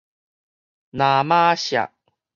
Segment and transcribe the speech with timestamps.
[0.89, 1.93] 那瑪夏